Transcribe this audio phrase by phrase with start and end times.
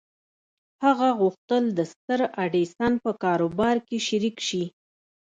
[0.83, 4.63] هغه غوښتل د ستر ايډېسن په کاروبار کې شريک شي.